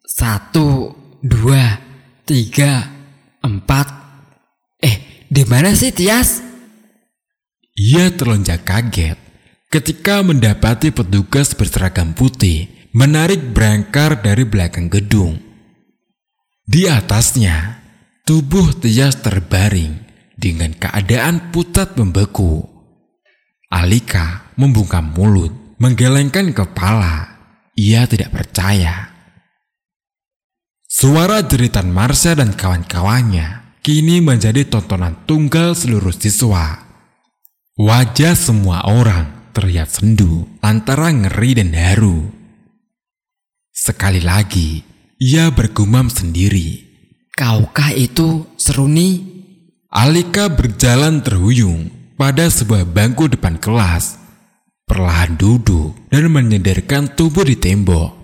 Satu, 0.06 0.94
dua, 1.18 1.82
tiga, 2.22 2.86
empat. 3.42 3.90
Eh, 4.78 5.26
di 5.26 5.42
mana 5.42 5.74
sih 5.74 5.90
Tias? 5.90 6.38
Ia 7.74 8.14
terlonjak 8.14 8.62
kaget 8.62 9.18
ketika 9.74 10.22
mendapati 10.22 10.94
petugas 10.94 11.50
berseragam 11.58 12.14
putih 12.14 12.81
menarik 12.92 13.56
berangkar 13.56 14.20
dari 14.20 14.44
belakang 14.44 14.92
gedung. 14.92 15.40
Di 16.62 16.88
atasnya, 16.88 17.82
tubuh 18.28 18.76
Tias 18.76 19.20
terbaring 19.24 19.96
dengan 20.36 20.76
keadaan 20.76 21.52
pucat 21.52 21.96
membeku. 21.96 22.68
Alika 23.72 24.52
membungkam 24.60 25.16
mulut, 25.16 25.76
menggelengkan 25.80 26.52
kepala. 26.52 27.40
Ia 27.72 28.04
tidak 28.04 28.36
percaya. 28.36 29.08
Suara 30.84 31.40
jeritan 31.40 31.88
Marsha 31.88 32.36
dan 32.36 32.52
kawan-kawannya 32.52 33.80
kini 33.80 34.20
menjadi 34.20 34.68
tontonan 34.68 35.24
tunggal 35.24 35.72
seluruh 35.72 36.12
siswa. 36.12 36.84
Wajah 37.80 38.36
semua 38.36 38.84
orang 38.84 39.50
terlihat 39.56 39.88
sendu 39.88 40.44
antara 40.60 41.08
ngeri 41.08 41.56
dan 41.56 41.72
haru. 41.72 42.41
Sekali 43.82 44.22
lagi, 44.22 44.78
ia 45.18 45.50
bergumam 45.50 46.06
sendiri. 46.06 46.86
Kaukah 47.34 47.90
itu 47.90 48.46
Seruni? 48.54 49.26
Alika 49.90 50.46
berjalan 50.46 51.18
terhuyung 51.18 51.90
pada 52.14 52.46
sebuah 52.46 52.86
bangku 52.86 53.26
depan 53.26 53.58
kelas. 53.58 54.22
Perlahan 54.86 55.34
duduk 55.34 55.98
dan 56.14 56.30
menyenderkan 56.30 57.10
tubuh 57.18 57.42
di 57.42 57.58
tembok. 57.58 58.14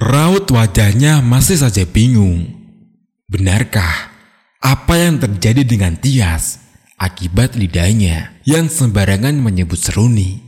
Raut 0.00 0.48
wajahnya 0.48 1.20
masih 1.20 1.60
saja 1.60 1.84
bingung. 1.84 2.48
Benarkah 3.28 4.16
apa 4.64 4.96
yang 4.96 5.20
terjadi 5.20 5.60
dengan 5.60 5.92
Tias 6.00 6.56
akibat 6.96 7.52
lidahnya 7.52 8.32
yang 8.48 8.72
sembarangan 8.72 9.36
menyebut 9.36 9.76
seruni? 9.76 10.40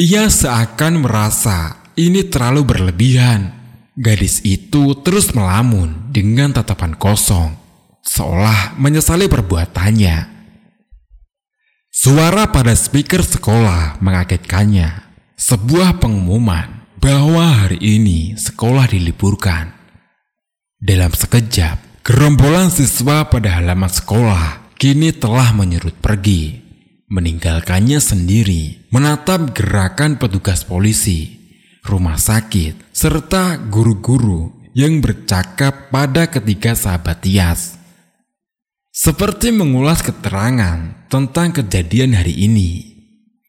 Ia 0.00 0.32
seakan 0.32 1.04
merasa 1.04 1.85
ini 1.96 2.28
terlalu 2.28 2.62
berlebihan. 2.62 3.52
Gadis 3.96 4.44
itu 4.44 4.92
terus 5.00 5.32
melamun 5.32 6.12
dengan 6.12 6.52
tatapan 6.52 6.92
kosong, 7.00 7.56
seolah 8.04 8.76
menyesali 8.76 9.24
perbuatannya. 9.24 10.36
Suara 11.88 12.52
pada 12.52 12.76
speaker 12.76 13.24
sekolah 13.24 14.04
mengagetkannya. 14.04 15.08
Sebuah 15.36 15.96
pengumuman 15.96 16.84
bahwa 17.00 17.64
hari 17.64 17.80
ini 17.80 18.36
sekolah 18.36 18.88
diliburkan. 18.88 19.72
Dalam 20.76 21.16
sekejap, 21.16 22.04
gerombolan 22.04 22.68
siswa 22.68 23.24
pada 23.24 23.56
halaman 23.56 23.88
sekolah 23.88 24.76
kini 24.76 25.12
telah 25.16 25.56
menyerut 25.56 25.96
pergi, 26.04 26.60
meninggalkannya 27.08 27.96
sendiri 27.96 28.88
menatap 28.92 29.56
gerakan 29.56 30.20
petugas 30.20 30.68
polisi, 30.68 31.35
rumah 31.86 32.18
sakit, 32.18 32.90
serta 32.90 33.56
guru-guru 33.70 34.50
yang 34.74 34.98
bercakap 34.98 35.88
pada 35.94 36.26
ketiga 36.26 36.74
sahabat 36.74 37.22
Tias. 37.22 37.78
Seperti 38.90 39.54
mengulas 39.54 40.02
keterangan 40.02 41.06
tentang 41.06 41.54
kejadian 41.54 42.18
hari 42.18 42.34
ini. 42.34 42.98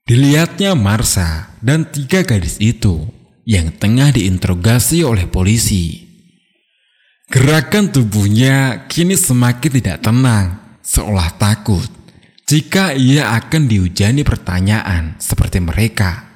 Dilihatnya 0.08 0.78
Marsa 0.78 1.52
dan 1.60 1.90
tiga 1.90 2.24
gadis 2.24 2.62
itu 2.64 3.10
yang 3.44 3.76
tengah 3.76 4.16
diinterogasi 4.16 5.04
oleh 5.04 5.28
polisi. 5.28 6.08
Gerakan 7.28 7.92
tubuhnya 7.92 8.88
kini 8.88 9.20
semakin 9.20 9.72
tidak 9.84 10.00
tenang, 10.00 10.80
seolah 10.80 11.36
takut 11.36 11.92
jika 12.48 12.96
ia 12.96 13.36
akan 13.36 13.68
dihujani 13.68 14.24
pertanyaan 14.24 15.20
seperti 15.20 15.60
mereka. 15.60 16.27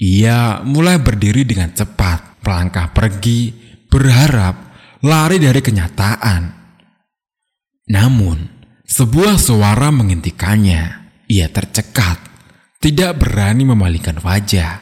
Ia 0.00 0.62
mulai 0.66 0.98
berdiri 0.98 1.46
dengan 1.46 1.70
cepat, 1.70 2.42
melangkah 2.42 2.90
pergi, 2.90 3.54
berharap 3.86 4.74
lari 5.06 5.38
dari 5.38 5.60
kenyataan 5.62 6.64
namun, 7.84 8.48
sebuah 8.88 9.36
suara 9.36 9.92
menghentikannya. 9.92 11.04
Ia 11.28 11.48
tercekat, 11.52 12.16
tidak 12.80 13.20
berani 13.20 13.64
memalingkan 13.64 14.20
wajah. 14.24 14.80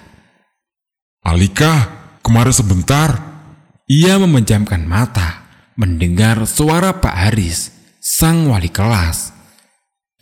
Alika, 1.23 1.75
kemarin 2.23 2.55
sebentar. 2.55 3.11
Ia 3.91 4.19
memejamkan 4.23 4.87
mata, 4.87 5.47
mendengar 5.75 6.47
suara 6.47 6.95
Pak 6.95 7.15
Haris, 7.15 7.75
sang 7.99 8.47
wali 8.47 8.71
kelas. 8.71 9.35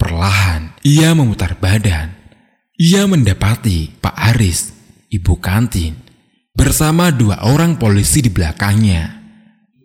Perlahan, 0.01 0.73
ia 0.81 1.13
memutar 1.13 1.61
badan. 1.61 2.17
Ia 2.81 3.05
mendapati 3.05 3.93
Pak 4.01 4.17
Haris, 4.17 4.73
ibu 5.11 5.37
kantin, 5.43 5.99
bersama 6.55 7.11
dua 7.11 7.43
orang 7.45 7.77
polisi 7.77 8.23
di 8.23 8.31
belakangnya. 8.31 9.21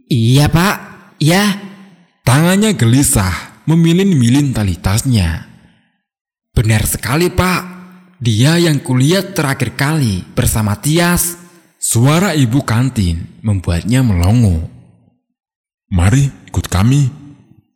Iya 0.06 0.46
pak, 0.48 0.76
ya 1.18 1.66
Tangannya 2.26 2.74
gelisah, 2.74 3.62
memilin-milin 3.70 4.50
tali 4.50 4.82
tasnya. 4.82 5.46
Benar 6.58 6.82
sekali 6.90 7.30
pak, 7.30 7.62
dia 8.18 8.58
yang 8.58 8.82
kulihat 8.82 9.38
terakhir 9.38 9.78
kali 9.78 10.26
bersama 10.34 10.74
Tias. 10.74 11.38
Suara 11.78 12.34
ibu 12.34 12.66
kantin 12.66 13.30
membuatnya 13.46 14.02
melongo. 14.02 14.58
Mari 15.94 16.50
ikut 16.50 16.66
kami. 16.66 17.14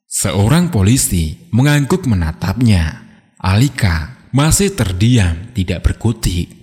Seorang 0.09 0.73
polisi 0.73 1.37
mengangguk 1.53 2.09
menatapnya. 2.09 3.05
Alika 3.37 4.17
masih 4.33 4.73
terdiam 4.73 5.53
tidak 5.53 5.85
berkutik. 5.85 6.58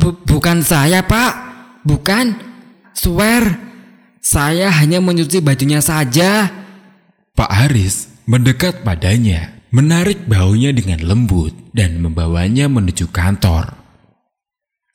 Bukan 0.00 0.62
saya 0.62 1.04
pak, 1.04 1.32
bukan. 1.84 2.46
Swear, 2.94 3.54
saya 4.18 4.74
hanya 4.74 4.98
menyuci 4.98 5.38
bajunya 5.38 5.78
saja. 5.78 6.50
Pak 7.38 7.50
Haris 7.50 8.10
mendekat 8.26 8.82
padanya, 8.82 9.54
menarik 9.70 10.26
baunya 10.26 10.74
dengan 10.74 11.06
lembut 11.06 11.54
dan 11.70 12.02
membawanya 12.02 12.66
menuju 12.66 13.06
kantor. 13.14 13.78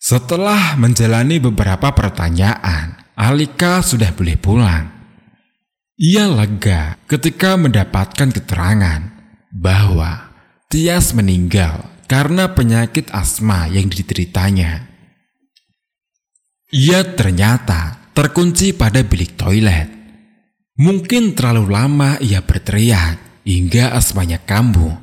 Setelah 0.03 0.75
menjalani 0.75 1.39
beberapa 1.39 1.95
pertanyaan, 1.95 2.99
Alika 3.15 3.79
sudah 3.79 4.11
boleh 4.11 4.35
pulang. 4.35 4.91
Ia 5.95 6.27
lega 6.27 6.99
ketika 7.07 7.55
mendapatkan 7.55 8.35
keterangan 8.35 9.01
bahwa 9.47 10.33
Tias 10.67 11.15
meninggal 11.15 11.87
karena 12.09 12.51
penyakit 12.51 13.13
asma 13.13 13.69
yang 13.69 13.87
dideritanya. 13.87 14.92
Ia 16.73 17.05
ternyata 17.13 18.09
terkunci 18.17 18.73
pada 18.73 19.05
bilik 19.05 19.37
toilet 19.37 19.93
Mungkin 20.73 21.37
terlalu 21.37 21.69
lama 21.69 22.17
ia 22.17 22.41
berteriak 22.41 23.45
hingga 23.45 23.93
asmanya 23.93 24.41
kambuh 24.41 24.97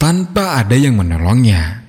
tanpa 0.00 0.56
ada 0.56 0.72
yang 0.72 0.96
menolongnya. 0.96 1.84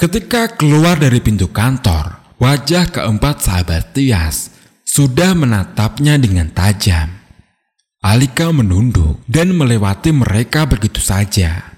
Ketika 0.00 0.56
keluar 0.56 0.96
dari 0.96 1.20
pintu 1.20 1.52
kantor, 1.52 2.32
wajah 2.40 2.88
keempat 2.88 3.44
sahabat 3.44 3.92
Tias 3.92 4.56
sudah 4.88 5.36
menatapnya 5.36 6.16
dengan 6.16 6.48
tajam. 6.48 7.12
Alika 8.00 8.48
menunduk 8.56 9.20
dan 9.28 9.52
melewati 9.52 10.16
mereka 10.16 10.64
begitu 10.64 11.04
saja. 11.04 11.76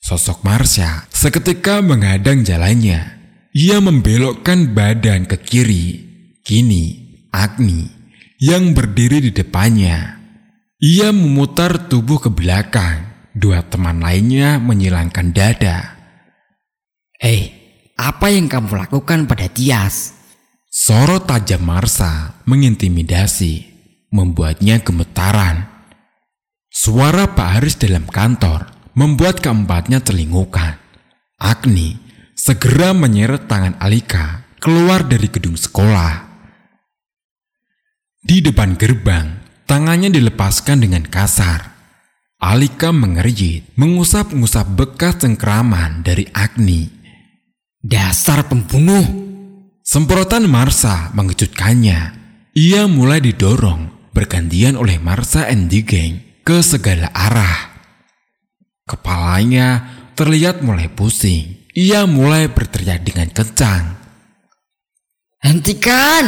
Sosok 0.00 0.40
Marsha 0.40 1.04
seketika 1.12 1.84
menghadang 1.84 2.40
jalannya. 2.40 3.15
Ia 3.56 3.80
membelokkan 3.80 4.76
badan 4.76 5.24
ke 5.24 5.40
kiri. 5.40 6.04
Kini, 6.44 6.84
Agni 7.32 7.88
yang 8.36 8.76
berdiri 8.76 9.24
di 9.24 9.32
depannya. 9.32 10.20
Ia 10.76 11.08
memutar 11.08 11.88
tubuh 11.88 12.20
ke 12.20 12.28
belakang. 12.28 13.32
Dua 13.32 13.64
teman 13.64 14.04
lainnya 14.04 14.60
menyilangkan 14.60 15.32
dada. 15.32 15.96
Hei, 17.16 17.48
apa 17.96 18.28
yang 18.28 18.44
kamu 18.44 18.76
lakukan 18.76 19.24
pada 19.24 19.48
Tias? 19.48 20.12
Sorot 20.68 21.24
tajam 21.24 21.64
Marsa 21.64 22.36
mengintimidasi, 22.44 23.64
membuatnya 24.12 24.84
gemetaran. 24.84 25.64
Suara 26.68 27.32
Pak 27.32 27.48
Haris 27.56 27.80
dalam 27.80 28.04
kantor 28.04 28.68
membuat 28.92 29.40
keempatnya 29.40 30.04
celingukan. 30.04 30.76
Agni 31.40 32.05
segera 32.36 32.92
menyeret 32.92 33.48
tangan 33.48 33.80
Alika 33.80 34.44
keluar 34.60 35.08
dari 35.08 35.32
gedung 35.32 35.56
sekolah. 35.56 36.28
Di 38.20 38.44
depan 38.44 38.76
gerbang, 38.76 39.40
tangannya 39.64 40.12
dilepaskan 40.12 40.84
dengan 40.84 41.08
kasar. 41.08 41.72
Alika 42.36 42.92
mengerjit, 42.92 43.72
mengusap-ngusap 43.80 44.76
bekas 44.76 45.24
cengkraman 45.24 46.04
dari 46.04 46.28
Agni. 46.36 46.92
Dasar 47.80 48.44
pembunuh! 48.44 49.24
Semprotan 49.80 50.44
Marsa 50.50 51.14
mengejutkannya. 51.16 52.00
Ia 52.52 52.90
mulai 52.90 53.22
didorong 53.22 54.10
bergantian 54.12 54.74
oleh 54.74 54.98
Marsa 55.00 55.46
and 55.48 55.70
gang 55.86 56.42
ke 56.42 56.58
segala 56.60 57.08
arah. 57.14 57.78
Kepalanya 58.84 59.86
terlihat 60.18 60.60
mulai 60.66 60.90
pusing. 60.90 61.65
Ia 61.76 62.08
mulai 62.08 62.48
berteriak 62.48 63.04
dengan 63.04 63.28
kencang. 63.28 64.00
Hentikan! 65.44 66.24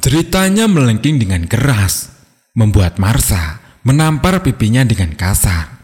Ceritanya 0.00 0.64
melengking 0.64 1.20
dengan 1.20 1.44
keras, 1.44 2.08
membuat 2.56 2.96
Marsa 2.96 3.60
menampar 3.84 4.40
pipinya 4.40 4.80
dengan 4.80 5.12
kasar. 5.12 5.76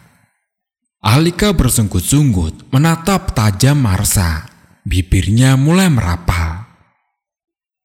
Alika 1.04 1.52
bersunggut-sunggut 1.52 2.72
menatap 2.72 3.36
tajam 3.36 3.76
Marsa. 3.76 4.48
Bibirnya 4.88 5.60
mulai 5.60 5.92
merapal. 5.92 6.64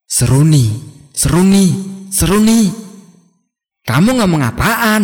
Seruni, 0.08 0.72
seruni, 1.12 1.68
seruni. 2.16 2.72
Kamu 3.84 4.24
ngomong 4.24 4.40
apaan? 4.40 5.04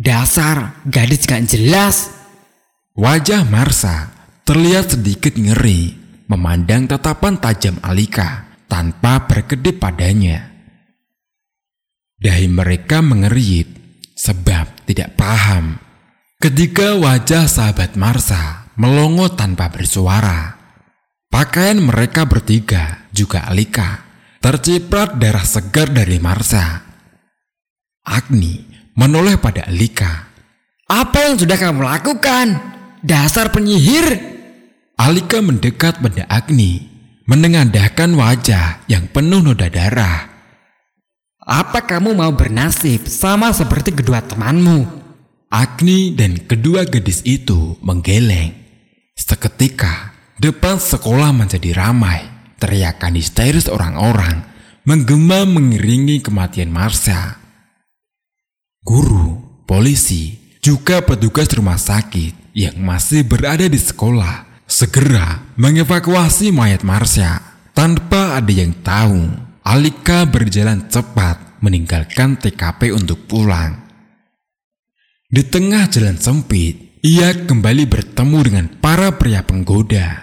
Dasar 0.00 0.80
gadis 0.88 1.28
gak 1.28 1.44
jelas. 1.44 2.08
Wajah 2.96 3.44
Marsa 3.44 4.15
terlihat 4.46 4.94
sedikit 4.94 5.34
ngeri 5.34 5.90
memandang 6.30 6.86
tatapan 6.86 7.34
tajam 7.42 7.82
Alika 7.82 8.46
tanpa 8.70 9.26
berkedip 9.26 9.82
padanya. 9.82 10.54
Dahi 12.16 12.46
mereka 12.46 13.02
mengerit 13.02 13.66
sebab 14.14 14.86
tidak 14.86 15.18
paham. 15.18 15.82
Ketika 16.38 16.94
wajah 16.94 17.50
sahabat 17.50 17.98
Marsa 17.98 18.70
melongo 18.78 19.34
tanpa 19.34 19.66
bersuara, 19.66 20.54
pakaian 21.26 21.82
mereka 21.82 22.22
bertiga 22.22 23.10
juga 23.10 23.50
Alika 23.50 24.06
terciprat 24.38 25.18
darah 25.18 25.42
segar 25.42 25.90
dari 25.90 26.22
Marsa. 26.22 26.86
Agni 28.06 28.62
menoleh 28.94 29.42
pada 29.42 29.66
Alika. 29.66 30.30
Apa 30.86 31.26
yang 31.26 31.34
sudah 31.34 31.58
kamu 31.58 31.82
lakukan? 31.82 32.46
Dasar 33.02 33.50
penyihir! 33.50 34.35
Alika 34.96 35.44
mendekat 35.44 36.00
pada 36.00 36.24
Agni, 36.24 36.88
menengadahkan 37.28 38.16
wajah 38.16 38.80
yang 38.88 39.04
penuh 39.12 39.44
noda 39.44 39.68
darah. 39.68 40.24
Apa 41.36 41.84
kamu 41.84 42.16
mau 42.16 42.32
bernasib 42.32 43.04
sama 43.04 43.52
seperti 43.52 43.92
kedua 43.92 44.24
temanmu? 44.24 44.88
Agni 45.52 46.16
dan 46.16 46.40
kedua 46.40 46.88
gadis 46.88 47.20
itu 47.28 47.76
menggeleng. 47.84 48.56
Seketika, 49.12 50.16
depan 50.40 50.80
sekolah 50.80 51.28
menjadi 51.28 51.76
ramai. 51.76 52.24
Teriakan 52.56 53.20
histeris 53.20 53.68
orang-orang 53.68 54.48
menggema 54.88 55.44
mengiringi 55.44 56.24
kematian 56.24 56.72
Marsha. 56.72 57.36
Guru, 58.80 59.60
polisi, 59.68 60.56
juga 60.64 61.04
petugas 61.04 61.52
rumah 61.52 61.76
sakit 61.76 62.56
yang 62.56 62.80
masih 62.80 63.28
berada 63.28 63.68
di 63.68 63.76
sekolah 63.76 64.55
segera 64.76 65.40
mengevakuasi 65.56 66.52
mayat 66.52 66.84
Marsha 66.84 67.40
tanpa 67.72 68.36
ada 68.36 68.52
yang 68.52 68.76
tahu. 68.84 69.48
Alika 69.66 70.28
berjalan 70.28 70.86
cepat 70.86 71.58
meninggalkan 71.64 72.38
TKP 72.38 72.94
untuk 72.94 73.26
pulang. 73.26 73.82
Di 75.26 75.42
tengah 75.42 75.90
jalan 75.90 76.14
sempit, 76.22 77.02
ia 77.02 77.34
kembali 77.34 77.82
bertemu 77.90 78.38
dengan 78.46 78.66
para 78.78 79.10
pria 79.18 79.42
penggoda. 79.42 80.22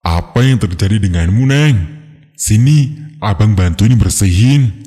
Apa 0.00 0.40
yang 0.48 0.56
terjadi 0.56 0.96
denganmu, 0.96 1.44
Neng? 1.44 1.76
Sini, 2.40 2.96
abang 3.20 3.52
bantuin 3.52 4.00
bersihin. 4.00 4.80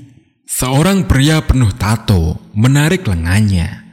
Seorang 0.49 1.05
pria 1.05 1.45
penuh 1.45 1.69
tato 1.77 2.49
menarik 2.57 3.05
lengannya. 3.05 3.85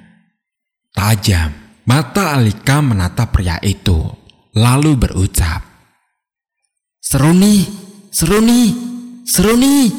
Tajam, 0.97 1.53
mata 1.85 2.33
Alika 2.41 2.81
menatap 2.81 3.37
pria 3.37 3.61
itu, 3.61 4.22
lalu 4.53 4.97
berucap. 4.97 5.65
Seruni, 7.01 7.65
seruni, 8.13 8.63
seruni. 9.25 9.91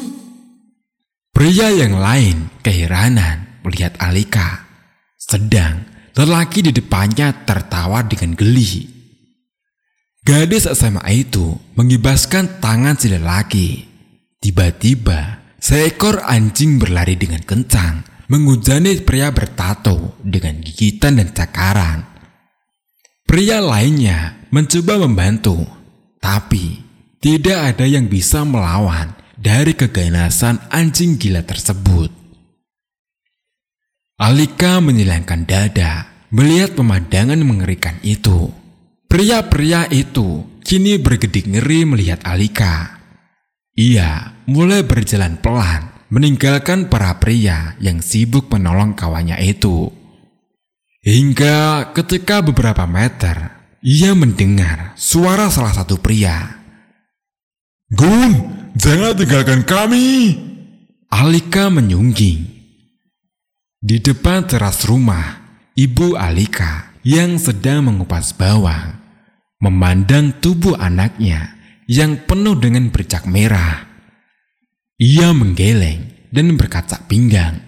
Pria 1.34 1.68
yang 1.74 1.98
lain 1.98 2.62
keheranan 2.62 3.62
melihat 3.66 3.98
Alika. 3.98 4.66
Sedang 5.18 5.82
lelaki 6.14 6.62
di 6.62 6.70
depannya 6.70 7.42
tertawa 7.42 8.06
dengan 8.06 8.38
geli. 8.38 8.86
Gadis 10.24 10.70
SMA 10.70 11.04
itu 11.12 11.52
mengibaskan 11.76 12.62
tangan 12.62 12.96
si 12.96 13.12
lelaki. 13.12 13.68
Tiba-tiba, 14.40 15.52
seekor 15.60 16.24
anjing 16.24 16.80
berlari 16.80 17.18
dengan 17.18 17.44
kencang, 17.44 18.28
menghujani 18.32 19.04
pria 19.04 19.28
bertato 19.34 20.16
dengan 20.24 20.64
gigitan 20.64 21.20
dan 21.20 21.28
cakaran. 21.36 22.13
Pria 23.24 23.58
lainnya 23.58 24.36
mencoba 24.52 25.00
membantu, 25.00 25.64
tapi 26.20 26.84
tidak 27.24 27.74
ada 27.74 27.88
yang 27.88 28.04
bisa 28.04 28.44
melawan 28.44 29.16
dari 29.40 29.72
keganasan 29.72 30.60
anjing 30.68 31.16
gila 31.16 31.40
tersebut. 31.40 32.12
Alika 34.20 34.78
menyilangkan 34.78 35.48
dada 35.48 36.06
melihat 36.30 36.76
pemandangan 36.76 37.40
mengerikan 37.42 37.96
itu. 38.04 38.52
Pria-pria 39.10 39.88
itu 39.88 40.44
kini 40.60 41.00
bergedik 41.00 41.48
ngeri 41.48 41.88
melihat 41.88 42.22
Alika. 42.28 43.00
Ia 43.74 44.36
mulai 44.46 44.86
berjalan 44.86 45.40
pelan 45.40 45.90
meninggalkan 46.12 46.86
para 46.86 47.18
pria 47.18 47.74
yang 47.82 47.98
sibuk 47.98 48.52
menolong 48.52 48.94
kawannya 48.94 49.40
itu. 49.42 50.03
Hingga 51.04 51.92
ketika 51.92 52.40
beberapa 52.40 52.88
meter, 52.88 53.52
ia 53.84 54.16
mendengar 54.16 54.96
suara 54.96 55.52
salah 55.52 55.76
satu 55.76 56.00
pria. 56.00 56.64
Gun, 57.92 58.32
jangan 58.72 59.12
tinggalkan 59.12 59.68
kami. 59.68 60.32
Alika 61.12 61.68
menyungging. 61.68 62.48
Di 63.84 64.00
depan 64.00 64.48
teras 64.48 64.88
rumah, 64.88 65.44
ibu 65.76 66.16
Alika 66.16 66.96
yang 67.04 67.36
sedang 67.36 67.84
mengupas 67.84 68.32
bawang 68.32 68.96
memandang 69.60 70.40
tubuh 70.40 70.72
anaknya 70.80 71.52
yang 71.84 72.16
penuh 72.24 72.56
dengan 72.56 72.88
bercak 72.88 73.28
merah. 73.28 73.84
Ia 74.96 75.36
menggeleng 75.36 76.32
dan 76.32 76.56
berkaca 76.56 77.04
pinggang. 77.04 77.60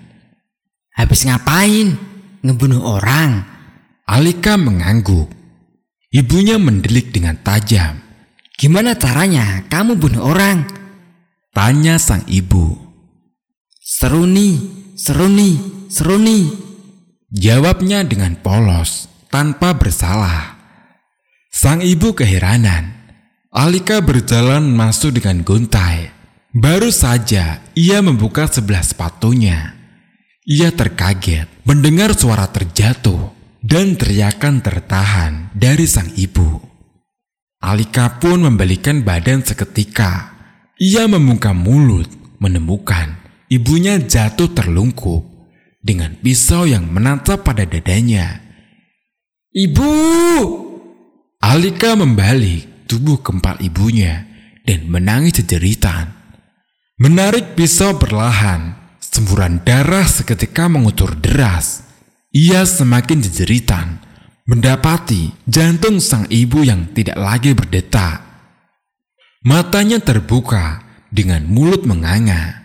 Habis 0.97 1.29
ngapain? 1.29 2.06
Ngebunuh 2.47 2.79
orang? 2.79 3.43
Alika 4.07 4.55
mengangguk. 4.55 5.27
Ibunya 6.15 6.63
mendelik 6.63 7.11
dengan 7.11 7.35
tajam. 7.43 7.99
Gimana 8.55 8.95
caranya 8.95 9.67
kamu 9.67 9.99
bunuh 9.99 10.23
orang? 10.31 10.63
Tanya 11.51 11.99
sang 11.99 12.23
ibu. 12.31 12.79
Seruni, 13.83 14.63
seruni, 14.95 15.59
seruni. 15.91 16.47
Jawabnya 17.35 18.07
dengan 18.07 18.39
polos, 18.39 19.11
tanpa 19.27 19.75
bersalah. 19.75 20.55
Sang 21.51 21.83
ibu 21.83 22.15
keheranan. 22.15 22.95
Alika 23.51 23.99
berjalan 23.99 24.71
masuk 24.71 25.19
dengan 25.19 25.43
gontai. 25.43 26.15
Baru 26.55 26.95
saja 26.95 27.59
ia 27.75 27.99
membuka 28.01 28.47
sebelah 28.47 28.87
sepatunya. 28.87 29.76
Ia 30.47 30.71
terkaget 30.71 31.51
mendengar 31.67 32.15
suara 32.15 32.47
terjatuh 32.47 33.35
dan 33.67 33.99
teriakan 33.99 34.63
tertahan 34.63 35.51
dari 35.51 35.91
sang 35.91 36.07
ibu. 36.15 36.63
Alika 37.59 38.23
pun 38.23 38.47
membalikan 38.47 39.03
badan 39.03 39.43
seketika. 39.43 40.39
Ia 40.79 41.11
membuka 41.11 41.51
mulut, 41.51 42.07
menemukan 42.39 43.19
ibunya 43.51 43.99
jatuh 43.99 44.55
terlungkup 44.55 45.27
dengan 45.83 46.15
pisau 46.15 46.63
yang 46.63 46.87
menancap 46.95 47.43
pada 47.43 47.67
dadanya. 47.67 48.39
Ibu! 49.51 49.91
Alika 51.43 51.99
membalik 51.99 52.87
tubuh 52.87 53.19
kempal 53.19 53.59
ibunya 53.59 54.31
dan 54.63 54.87
menangis 54.87 55.43
jeritan. 55.43 56.15
Menarik 57.03 57.59
pisau 57.59 57.99
perlahan, 57.99 58.86
semburan 59.17 59.65
darah 59.65 60.05
seketika 60.05 60.69
mengutur 60.69 61.17
deras. 61.17 61.81
Ia 62.37 62.69
semakin 62.69 63.25
jejeritan, 63.25 63.97
mendapati 64.45 65.33
jantung 65.49 66.05
sang 66.05 66.29
ibu 66.29 66.61
yang 66.61 66.93
tidak 66.93 67.17
lagi 67.17 67.57
berdetak. 67.57 68.21
Matanya 69.41 70.05
terbuka 70.05 70.85
dengan 71.09 71.49
mulut 71.49 71.89
menganga. 71.89 72.61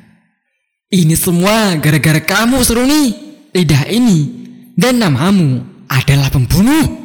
Ini 0.92 1.16
semua 1.16 1.80
gara-gara 1.80 2.20
kamu, 2.20 2.60
Seruni. 2.68 3.32
Lidah 3.56 3.88
ini 3.88 4.20
dan 4.76 5.00
namamu 5.00 5.64
adalah 5.88 6.28
pembunuh. 6.28 7.00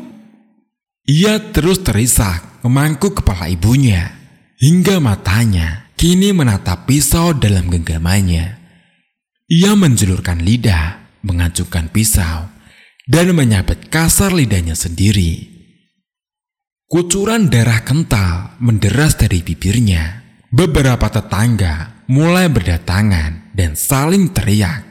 Ia 1.06 1.38
terus 1.54 1.86
terisak 1.86 2.62
memangkuk 2.66 3.22
kepala 3.22 3.46
ibunya 3.46 4.10
hingga 4.58 4.98
matanya 4.98 5.86
kini 5.94 6.34
menatap 6.34 6.90
pisau 6.90 7.30
dalam 7.30 7.70
genggamannya. 7.70 8.65
Ia 9.46 9.78
menjulurkan 9.78 10.42
lidah, 10.42 11.22
mengacungkan 11.22 11.86
pisau, 11.94 12.50
dan 13.06 13.30
menyabet 13.30 13.86
kasar 13.86 14.34
lidahnya 14.34 14.74
sendiri. 14.74 15.54
Kucuran 16.90 17.46
darah 17.46 17.86
kental 17.86 18.58
menderas 18.58 19.14
dari 19.14 19.42
bibirnya. 19.46 20.26
beberapa 20.46 21.10
tetangga 21.10 22.06
mulai 22.06 22.46
berdatangan 22.48 23.52
dan 23.52 23.74
saling 23.74 24.30
teriak. 24.30 24.86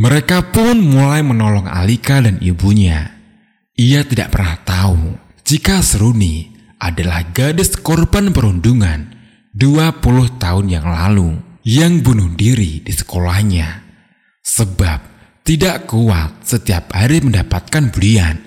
Mereka 0.00 0.50
pun 0.50 0.82
mulai 0.82 1.22
menolong 1.22 1.68
Alika 1.68 2.18
dan 2.18 2.40
ibunya. 2.42 3.12
Ia 3.76 4.02
tidak 4.02 4.34
pernah 4.34 4.56
tahu 4.64 5.14
jika 5.44 5.78
Seruni 5.84 6.48
adalah 6.80 7.22
gadis 7.30 7.76
korban 7.78 8.34
perundungan 8.34 9.14
20 9.54 10.42
tahun 10.42 10.66
yang 10.66 10.88
lalu 10.88 11.47
yang 11.68 12.00
bunuh 12.00 12.32
diri 12.32 12.80
di 12.80 12.92
sekolahnya. 12.96 13.84
Sebab 14.40 15.00
tidak 15.44 15.84
kuat 15.84 16.40
setiap 16.40 16.96
hari 16.96 17.20
mendapatkan 17.20 17.92
bulian. 17.92 18.40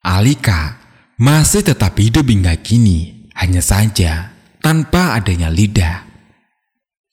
Alika 0.00 0.80
masih 1.20 1.60
tetap 1.60 2.00
hidup 2.00 2.24
hingga 2.24 2.56
kini, 2.56 3.28
hanya 3.36 3.60
saja 3.60 4.32
tanpa 4.64 5.20
adanya 5.20 5.52
lidah. 5.52 6.08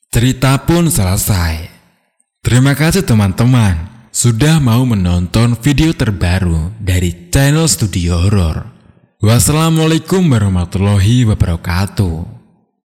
Cerita 0.08 0.56
pun 0.64 0.88
selesai. 0.88 1.68
Terima 2.40 2.72
kasih 2.72 3.04
teman-teman 3.04 4.08
sudah 4.16 4.64
mau 4.64 4.88
menonton 4.88 5.60
video 5.60 5.92
terbaru 5.92 6.72
dari 6.80 7.28
channel 7.28 7.68
Studio 7.68 8.24
Horror. 8.24 8.72
Wassalamualaikum 9.20 10.24
warahmatullahi 10.24 11.28
wabarakatuh. 11.28 12.35